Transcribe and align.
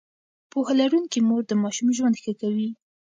پوهه 0.51 0.73
لرونکې 0.81 1.19
مور 1.27 1.43
د 1.47 1.51
ماشوم 1.63 1.87
ژوند 1.97 2.15
ښه 2.23 2.33
کوي. 2.41 2.69